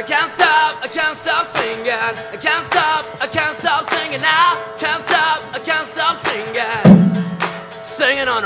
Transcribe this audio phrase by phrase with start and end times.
[0.00, 1.92] I can't stop, singing.
[1.92, 4.56] I can't stop, singing now.
[5.52, 6.56] I can't stop singing.
[7.84, 8.44] Singing on.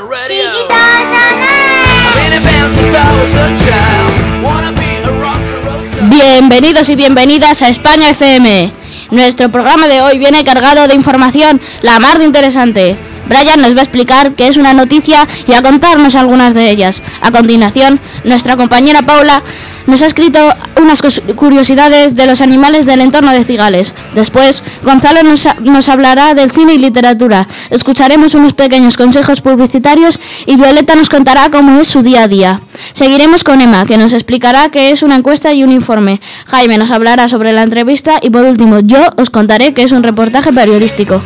[6.10, 8.72] Bienvenidos y bienvenidas a España FM.
[9.12, 12.96] Nuestro programa de hoy viene cargado de información la más interesante.
[13.28, 17.02] Brian nos va a explicar qué es una noticia y a contarnos algunas de ellas.
[17.20, 19.42] A continuación, nuestra compañera Paula
[19.86, 20.38] nos ha escrito
[20.80, 21.02] unas
[21.36, 23.94] curiosidades de los animales del entorno de Cigales.
[24.14, 27.46] Después, Gonzalo nos, ha- nos hablará del cine y literatura.
[27.70, 32.62] Escucharemos unos pequeños consejos publicitarios y Violeta nos contará cómo es su día a día.
[32.94, 36.20] Seguiremos con Emma, que nos explicará qué es una encuesta y un informe.
[36.46, 40.02] Jaime nos hablará sobre la entrevista y por último yo os contaré qué es un
[40.02, 41.20] reportaje periodístico.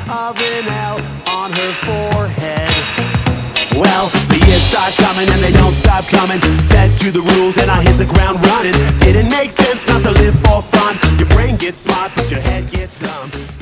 [3.78, 6.40] Well, the years start coming and they don't stop coming.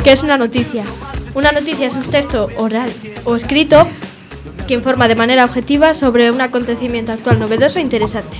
[0.03, 0.85] ¿Qué es una noticia?
[1.35, 2.91] Una noticia es un texto oral
[3.25, 3.87] o escrito
[4.67, 8.39] que informa de manera objetiva sobre un acontecimiento actual novedoso e interesante.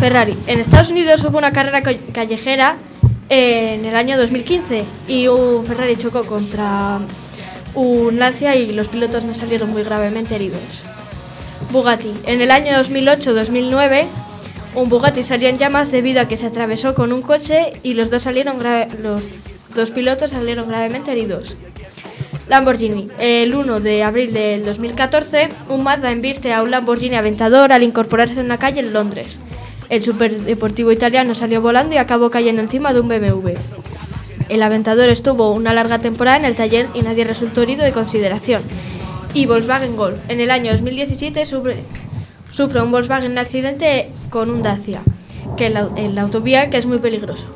[0.00, 0.36] Ferrari.
[0.48, 2.78] En Estados Unidos hubo una carrera callejera
[3.28, 6.98] en el año 2015 y un Ferrari chocó contra
[7.74, 10.82] un Lancia y los pilotos no salieron muy gravemente heridos.
[11.70, 12.12] Bugatti.
[12.24, 14.06] En el año 2008-2009,
[14.74, 18.10] un Bugatti salió en llamas debido a que se atravesó con un coche y los
[18.10, 18.56] dos, salieron
[19.02, 19.24] los
[19.74, 21.56] dos pilotos salieron gravemente heridos.
[22.48, 23.08] Lamborghini.
[23.18, 28.34] El 1 de abril del 2014, un Mazda embiste a un Lamborghini Aventador al incorporarse
[28.34, 29.38] en una calle en Londres.
[29.90, 33.52] El superdeportivo italiano salió volando y acabó cayendo encima de un BMW.
[34.48, 38.62] El Aventador estuvo una larga temporada en el taller y nadie resultó herido de consideración.
[39.34, 40.18] Y Volkswagen Golf.
[40.28, 41.76] En el año 2017 sufre,
[42.50, 45.02] sufre un Volkswagen accidente con un Dacia,
[45.56, 47.46] que en la, en la autovía que es muy peligroso.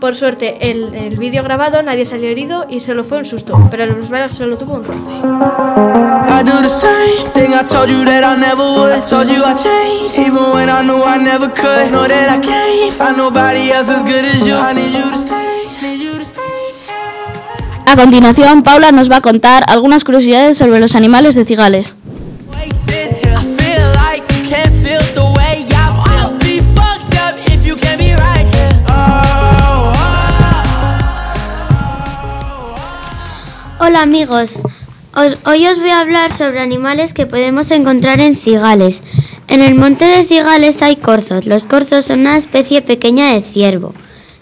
[0.00, 3.84] Por suerte, el, el vídeo grabado nadie salió herido y solo fue un susto, pero
[3.84, 4.98] el Volkswagen solo tuvo un roce.
[17.92, 21.94] A continuación, Paula nos va a contar algunas curiosidades sobre los animales de Cigales.
[33.78, 34.58] Hola amigos,
[35.14, 39.02] Os- hoy os voy a hablar sobre animales que podemos encontrar en cigales.
[39.48, 41.44] En el monte de cigales hay corzos.
[41.44, 43.92] Los corzos son una especie pequeña de ciervo.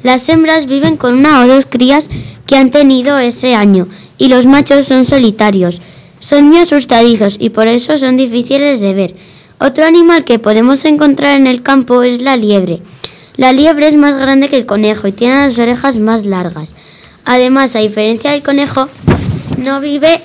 [0.05, 2.09] Las hembras viven con una o dos crías
[2.51, 3.87] que han tenido ese año
[4.19, 5.81] y los machos son solitarios.
[6.19, 9.15] Son muy asustadizos y por eso son difíciles de ver.
[9.61, 12.81] Otro animal que podemos encontrar en el campo es la liebre.
[13.37, 16.75] La liebre es más grande que el conejo y tiene las orejas más largas.
[17.25, 18.89] Además, a diferencia del conejo,
[19.57, 20.21] no vive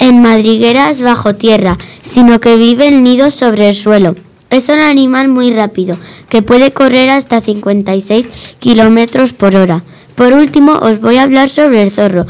[0.00, 4.16] en madrigueras bajo tierra, sino que vive en nidos sobre el suelo.
[4.50, 5.96] Es un animal muy rápido,
[6.28, 8.26] que puede correr hasta 56
[8.58, 9.82] kilómetros por hora.
[10.20, 12.26] Por último, os voy a hablar sobre el zorro,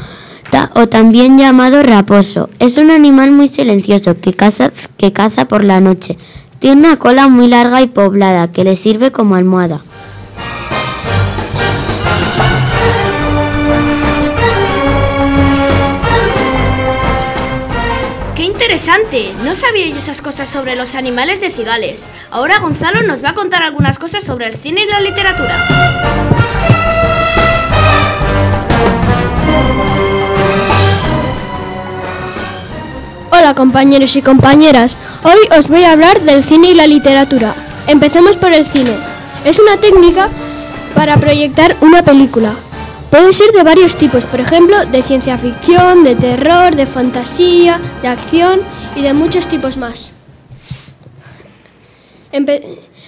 [0.75, 2.49] o también llamado raposo.
[2.57, 6.17] Es un animal muy silencioso que caza, que caza por la noche.
[6.59, 9.81] Tiene una cola muy larga y poblada que le sirve como almohada.
[18.37, 19.33] ¡Qué interesante!
[19.43, 22.05] No sabía yo esas cosas sobre los animales de cigales.
[22.29, 25.57] Ahora Gonzalo nos va a contar algunas cosas sobre el cine y la literatura.
[33.41, 37.55] Hola compañeros y compañeras, hoy os voy a hablar del cine y la literatura.
[37.87, 38.95] Empecemos por el cine.
[39.45, 40.29] Es una técnica
[40.93, 42.53] para proyectar una película.
[43.09, 48.09] Puede ser de varios tipos, por ejemplo, de ciencia ficción, de terror, de fantasía, de
[48.09, 48.59] acción
[48.95, 50.13] y de muchos tipos más.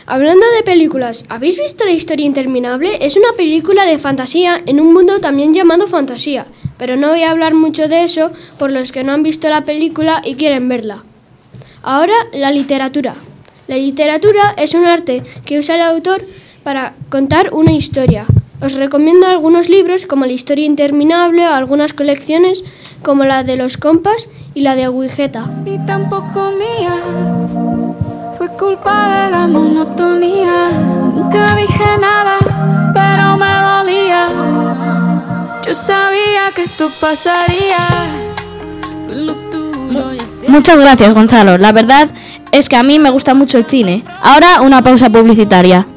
[0.08, 3.06] Hablando de películas, ¿habéis visto La historia interminable?
[3.06, 6.48] Es una película de fantasía en un mundo también llamado fantasía,
[6.78, 9.62] pero no voy a hablar mucho de eso por los que no han visto la
[9.62, 11.04] película y quieren verla.
[11.82, 13.16] Ahora, la literatura.
[13.68, 16.26] La literatura es un arte que usa el autor
[16.64, 18.26] para contar una historia.
[18.62, 22.64] Os recomiendo algunos libros como La historia interminable o algunas colecciones
[23.02, 25.50] como la de los compas y la de Agujeta.
[25.66, 26.96] y tampoco mía.
[28.38, 30.70] Fue culpa de la monotonía.
[31.14, 32.38] Nunca dije nada,
[32.94, 34.73] pero me dolía.
[35.66, 37.78] Yo sabía que esto pasaría.
[40.48, 41.58] Muchas gracias, Gonzalo.
[41.58, 42.10] La verdad
[42.52, 44.04] es que a mí me gusta mucho el cine.
[44.22, 45.88] Ahora una pausa publicitaria.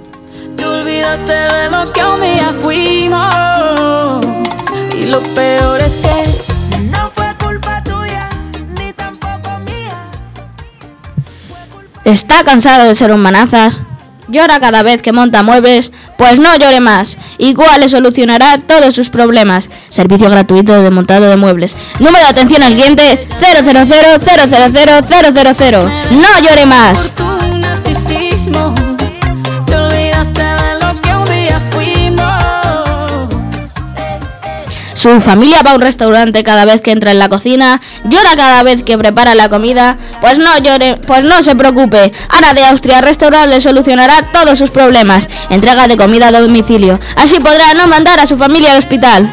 [0.57, 2.55] Te olvidaste de lo que un día
[4.99, 8.29] Y lo peor es que No fue culpa tuya,
[8.79, 10.07] ni tampoco mía.
[12.05, 13.83] ¿Está cansado de ser un manazas?
[14.29, 15.93] ¿Llora cada vez que monta muebles?
[16.17, 17.19] Pues no llore más.
[17.39, 19.69] Igual le solucionará todos sus problemas.
[19.89, 21.75] Servicio gratuito de montado de muebles.
[22.01, 23.87] Número de atención al cliente 000 000
[26.11, 27.13] No llore más.
[35.07, 38.65] Su familia va a un restaurante cada vez que entra en la cocina, llora cada
[38.65, 42.13] vez que prepara la comida, pues no llore, pues no se preocupe.
[42.29, 45.29] Ana de Austria Restaurant le solucionará todos sus problemas.
[45.49, 46.99] Entrega de comida a domicilio.
[47.15, 49.31] Así podrá no mandar a su familia al hospital.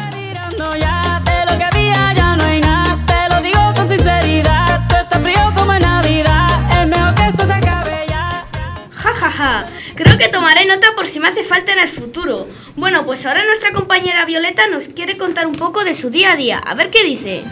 [8.92, 9.83] Ja, ja, ja.
[9.96, 12.48] Creo que tomaré nota por si me hace falta en el futuro.
[12.74, 16.36] Bueno, pues ahora nuestra compañera Violeta nos quiere contar un poco de su día a
[16.36, 16.58] día.
[16.58, 17.44] A ver qué dice.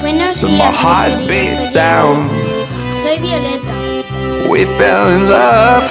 [0.00, 0.84] Buenos días,
[1.26, 1.72] mis.
[3.02, 3.72] Soy Violeta.
[4.48, 5.90] We fell in love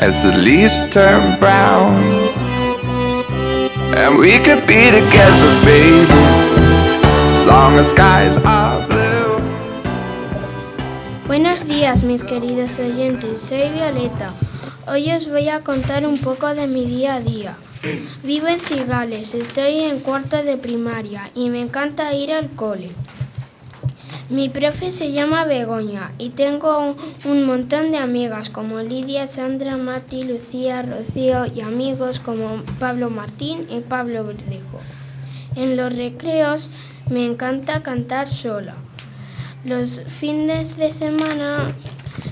[0.00, 1.94] as the leaves turn brown.
[3.96, 6.12] And we could be together, baby,
[7.36, 8.93] as long as skies are blue.
[11.36, 13.40] Buenos días, mis queridos oyentes.
[13.40, 14.32] Soy Violeta.
[14.86, 17.56] Hoy os voy a contar un poco de mi día a día.
[18.22, 22.90] Vivo en Cigales, estoy en cuarto de primaria y me encanta ir al cole.
[24.30, 26.94] Mi profe se llama Begoña y tengo
[27.24, 33.66] un, montón de amigas como Lidia, Sandra, Mati, Lucía, Rocío y amigos como Pablo Martín
[33.68, 34.78] y Pablo Verdejo.
[35.56, 36.70] En los recreos
[37.10, 38.76] me encanta cantar sola.
[39.64, 41.72] Los fines de semana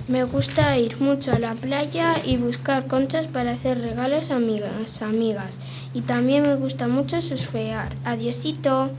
[0.07, 5.01] me gusta ir mucho a la playa y buscar conchas para hacer regalos a amigas,
[5.01, 5.59] amigas.
[5.95, 7.97] Y también me gusta mucho surfear.
[8.05, 8.91] Adiosito.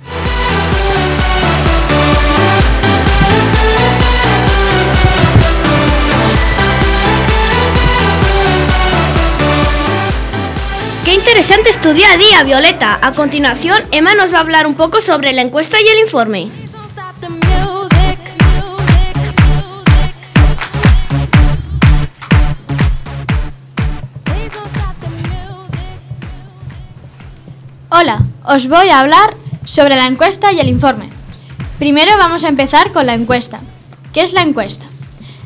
[11.05, 12.97] Qué interesante es día a día, Violeta.
[12.99, 16.62] A continuación, Emma nos va a hablar un poco sobre la encuesta y el informe.
[28.03, 29.33] Hola, os voy a hablar
[29.63, 31.07] sobre la encuesta y el informe.
[31.79, 33.61] Primero vamos a empezar con la encuesta.
[34.11, 34.83] ¿Qué es la encuesta?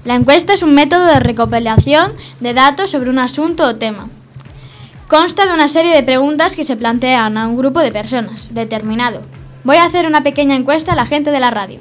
[0.06, 4.10] La encuesta es un método de recopilación de datos sobre un asunto o tema.
[5.08, 9.22] Consta de una serie de preguntas que se plantean a un grupo de personas determinado.
[9.64, 11.78] Voy a hacer una pequeña encuesta a la gente de la radio.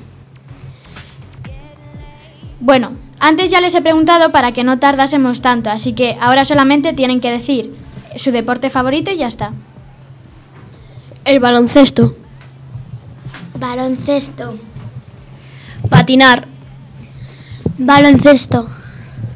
[2.61, 6.93] Bueno, antes ya les he preguntado para que no tardásemos tanto, así que ahora solamente
[6.93, 7.75] tienen que decir
[8.17, 9.53] su deporte favorito y ya está.
[11.27, 12.17] El baloncesto.
[13.59, 14.57] Baloncesto.
[15.91, 16.47] Patinar.
[17.79, 18.69] Baloncesto.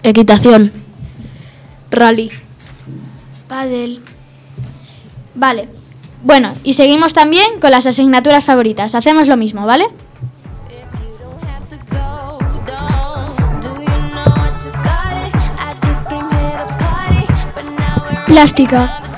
[0.04, 0.72] Equitación.
[1.90, 2.30] Rally.
[3.48, 4.02] Padel.
[5.34, 5.68] Vale.
[6.22, 8.94] Bueno, y seguimos también con las asignaturas favoritas.
[8.94, 9.86] Hacemos lo mismo, ¿vale?
[18.28, 19.09] Plástica.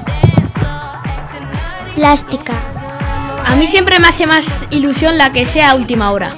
[1.95, 2.55] Plástica.
[3.45, 6.35] A mí siempre me hace más ilusión la que sea a última hora.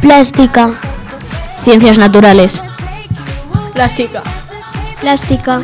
[0.00, 0.72] Plástica.
[1.64, 2.62] Ciencias naturales.
[3.72, 4.22] Plástica.
[5.00, 5.62] Plástica.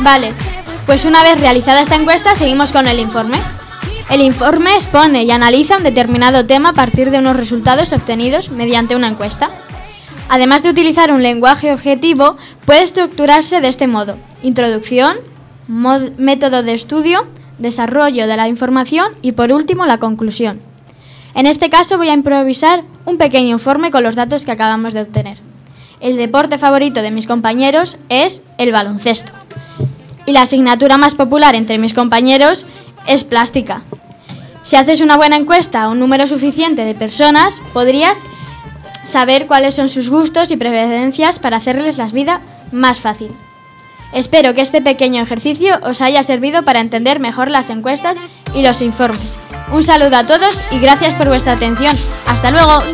[0.00, 0.32] Vale.
[0.86, 3.38] Pues una vez realizada esta encuesta, seguimos con el informe.
[4.10, 8.96] El informe expone y analiza un determinado tema a partir de unos resultados obtenidos mediante
[8.96, 9.48] una encuesta.
[10.28, 14.18] Además de utilizar un lenguaje objetivo, puede estructurarse de este modo.
[14.44, 15.16] Introducción,
[16.18, 17.24] método de estudio,
[17.56, 20.60] desarrollo de la información y por último la conclusión.
[21.34, 25.00] En este caso voy a improvisar un pequeño informe con los datos que acabamos de
[25.00, 25.38] obtener.
[25.98, 29.32] El deporte favorito de mis compañeros es el baloncesto.
[30.26, 32.66] Y la asignatura más popular entre mis compañeros
[33.06, 33.80] es plástica.
[34.60, 38.18] Si haces una buena encuesta a un número suficiente de personas, podrías
[39.04, 43.30] saber cuáles son sus gustos y preferencias para hacerles la vida más fácil.
[44.14, 48.16] Espero que este pequeño ejercicio os haya servido para entender mejor las encuestas
[48.54, 49.38] y los informes.
[49.72, 51.96] Un saludo a todos y gracias por vuestra atención.
[52.26, 52.84] Hasta luego.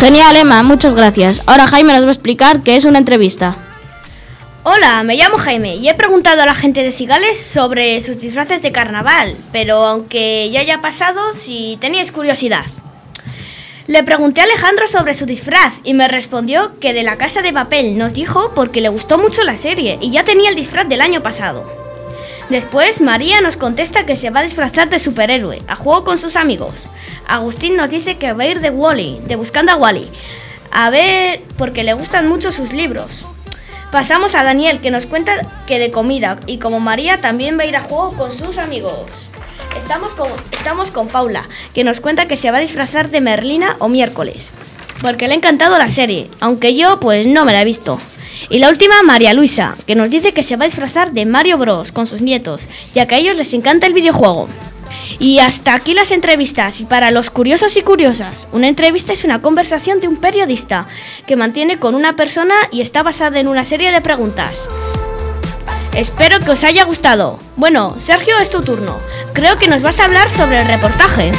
[0.00, 1.42] Genial, Emma, muchas gracias.
[1.46, 3.54] Ahora Jaime nos va a explicar qué es una entrevista.
[4.72, 8.62] Hola, me llamo Jaime y he preguntado a la gente de Cigales sobre sus disfraces
[8.62, 12.64] de carnaval, pero aunque ya haya pasado, si teníais curiosidad.
[13.88, 17.52] Le pregunté a Alejandro sobre su disfraz y me respondió que de la casa de
[17.52, 21.00] papel nos dijo porque le gustó mucho la serie y ya tenía el disfraz del
[21.00, 21.64] año pasado.
[22.48, 26.36] Después María nos contesta que se va a disfrazar de superhéroe, a juego con sus
[26.36, 26.90] amigos.
[27.26, 30.08] Agustín nos dice que va a ir de Wally, de buscando a Wally,
[30.70, 33.26] a ver porque le gustan mucho sus libros.
[33.90, 37.66] Pasamos a Daniel que nos cuenta que de comida y como María también va a
[37.66, 39.30] ir a juego con sus amigos.
[39.76, 43.74] Estamos con, estamos con Paula, que nos cuenta que se va a disfrazar de Merlina
[43.80, 44.46] o miércoles,
[45.00, 47.98] porque le ha encantado la serie, aunque yo pues no me la he visto.
[48.48, 51.58] Y la última, María Luisa, que nos dice que se va a disfrazar de Mario
[51.58, 54.48] Bros con sus nietos, ya que a ellos les encanta el videojuego.
[55.18, 56.80] Y hasta aquí las entrevistas.
[56.80, 60.86] Y para los curiosos y curiosas, una entrevista es una conversación de un periodista
[61.26, 64.68] que mantiene con una persona y está basada en una serie de preguntas.
[65.94, 67.38] Espero que os haya gustado.
[67.56, 68.98] Bueno, Sergio, es tu turno.
[69.32, 71.32] Creo que nos vas a hablar sobre el reportaje.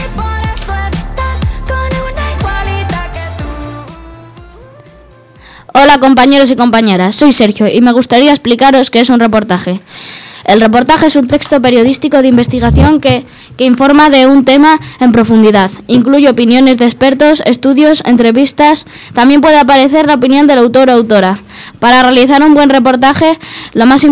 [5.74, 9.80] Hola compañeros y compañeras, soy Sergio y me gustaría explicaros qué es un reportaje.
[10.46, 13.26] El reportaje es un texto periodístico de investigación que,
[13.58, 15.72] que, informa de un tema en profundidad.
[15.88, 18.86] Incluye opiniones de expertos, estudios, entrevistas.
[19.14, 21.40] También puede aparecer la opinión del autor o autora.
[21.80, 23.38] Para realizar un buen reportaje,
[23.74, 24.06] lo más,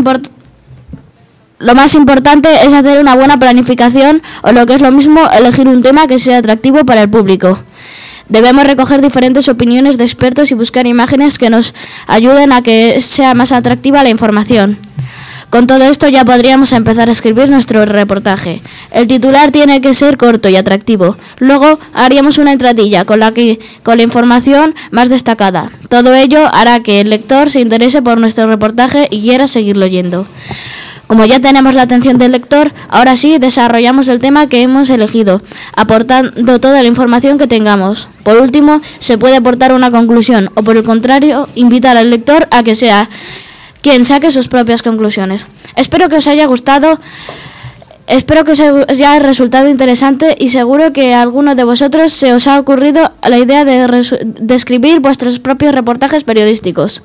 [1.59, 5.67] lo más importante es hacer una buena planificación o lo que es lo mismo, elegir
[5.67, 7.59] un tema que sea atractivo para el público.
[8.29, 11.73] Debemos recoger diferentes opiniones de expertos y buscar imágenes que nos
[12.05, 14.77] ayuden a que sea más atractiva la información.
[15.49, 18.61] Con todo esto ya podríamos empezar a escribir nuestro reportaje.
[18.91, 21.17] El titular tiene que ser corto y atractivo.
[21.39, 25.71] Luego haríamos una entradilla con la, que, con la información más destacada.
[25.89, 30.27] Todo ello hará que el lector se interese por nuestro reportaje y quiera seguirlo oyendo.
[31.07, 35.41] Como ya tenemos la atención del lector, ahora sí desarrollamos el tema que hemos elegido,
[35.75, 38.09] aportando toda la información que tengamos.
[38.21, 42.61] Por último, se puede aportar una conclusión o por el contrario, invitar al lector a
[42.61, 43.09] que sea
[43.81, 45.47] quien saque sus propias conclusiones.
[45.75, 46.99] Espero que os haya gustado.
[48.07, 52.47] Espero que os haya resultado interesante y seguro que a alguno de vosotros se os
[52.47, 53.85] ha ocurrido la idea de,
[54.39, 57.03] de vuestros propios reportajes periodísticos.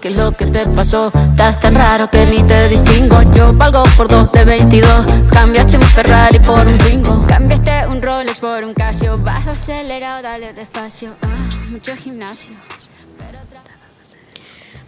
[0.00, 1.10] ¿Qué es lo que te pasó?
[1.30, 3.22] Estás tan raro que ni te distingo.
[3.34, 5.06] Yo valgo por dos de 22.
[5.30, 7.24] Cambiaste un Ferrari por un Twingo.
[7.26, 9.18] Cambiaste un Rolex por un Casio.
[9.18, 11.14] Vas acelerado, dale despacio.
[11.22, 12.54] Ah, mucho gimnasio.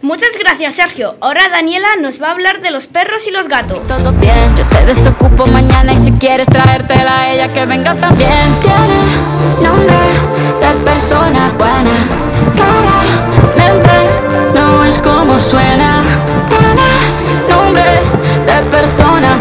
[0.01, 1.15] Muchas gracias, Sergio.
[1.19, 3.85] Ahora Daniela nos va a hablar de los perros y los gatos.
[3.85, 8.55] Todo bien, yo te desocupo mañana y si quieres traértela a ella que venga también.
[8.61, 9.97] Tiene nombre
[10.61, 11.91] de persona buena.
[12.55, 13.91] Claramente
[14.55, 16.01] no es como suena.
[16.47, 17.99] Tiene nombre
[18.45, 19.38] de persona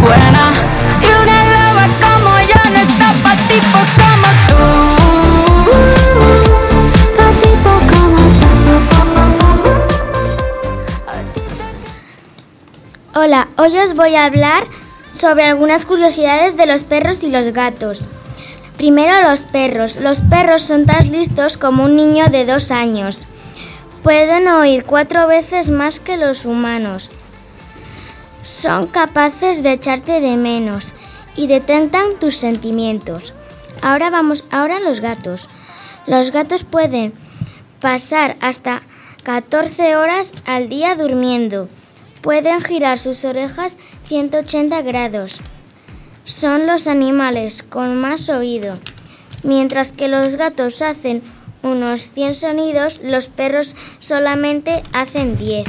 [13.56, 14.66] Hoy os voy a hablar
[15.12, 18.08] sobre algunas curiosidades de los perros y los gatos.
[18.76, 19.96] Primero los perros.
[19.96, 23.28] Los perros son tan listos como un niño de dos años.
[24.02, 27.10] Pueden oír cuatro veces más que los humanos.
[28.42, 30.92] Son capaces de echarte de menos
[31.36, 33.34] y detectan tus sentimientos.
[33.82, 35.48] Ahora vamos, ahora los gatos.
[36.06, 37.12] Los gatos pueden
[37.80, 38.82] pasar hasta
[39.22, 41.68] 14 horas al día durmiendo.
[42.28, 45.40] Pueden girar sus orejas 180 grados.
[46.24, 48.76] Son los animales con más oído.
[49.42, 51.22] Mientras que los gatos hacen
[51.62, 55.66] unos 100 sonidos, los perros solamente hacen 10.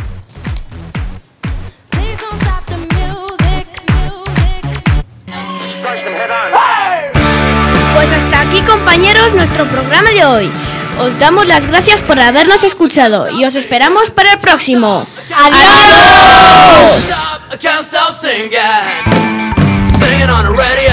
[7.93, 10.51] Pues hasta aquí compañeros nuestro programa de hoy.
[10.99, 15.07] Os damos las gracias por habernos escuchado y os esperamos para el próximo.
[15.41, 17.15] ¡Adiós!
[17.51, 18.51] I can't stop singing,
[19.87, 20.88] singing on the radio.